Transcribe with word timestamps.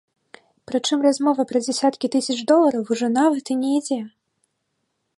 Прычым 0.71 1.03
размова 1.07 1.41
пра 1.51 1.61
дзясяткі 1.67 2.11
тысяч 2.17 2.37
долараў 2.53 2.91
ужо 2.97 3.07
нават 3.19 3.45
і 3.57 3.63
не 3.63 3.69
ідзе. 3.83 3.99